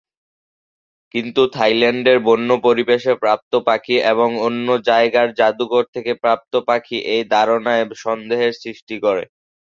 কিন্তু 1.13 1.41
থাইল্যান্ডের 1.55 2.19
বন্য 2.27 2.49
পরিবেশে 2.63 3.13
প্রাপ্ত 3.21 3.51
পাখি 3.67 3.95
এবং 4.11 4.29
অন্য 4.47 4.67
জায়গার 4.89 5.27
জাদুঘর 5.39 5.83
থেকে 5.95 6.11
প্রাপ্ত 6.23 6.53
পাখি 6.67 6.97
এই 7.13 7.23
ধারণায় 7.33 7.83
সন্দেহের 8.03 8.53
সৃষ্টি 8.61 8.95
করে। 9.05 9.23